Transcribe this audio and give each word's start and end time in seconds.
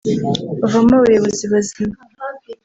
bavamo 0.61 0.93
abayobozi 0.97 1.43
bazima 1.53 1.97